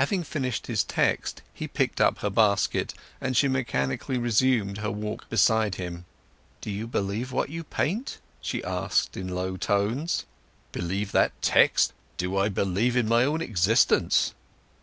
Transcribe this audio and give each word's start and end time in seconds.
Having 0.00 0.22
finished 0.22 0.66
his 0.66 0.82
text 0.82 1.42
he 1.52 1.68
picked 1.68 2.00
up 2.00 2.20
her 2.20 2.30
basket, 2.30 2.94
and 3.20 3.36
she 3.36 3.48
mechanically 3.48 4.16
resumed 4.16 4.78
her 4.78 4.90
walk 4.90 5.28
beside 5.28 5.74
him. 5.74 6.06
"Do 6.62 6.70
you 6.70 6.86
believe 6.86 7.32
what 7.32 7.50
you 7.50 7.64
paint?" 7.64 8.16
she 8.40 8.64
asked 8.64 9.14
in 9.14 9.28
low 9.28 9.58
tones. 9.58 10.24
"Believe 10.72 11.12
that 11.12 11.32
tex? 11.42 11.92
Do 12.16 12.38
I 12.38 12.48
believe 12.48 12.96
in 12.96 13.08
my 13.10 13.24
own 13.26 13.42
existence!" 13.42 14.32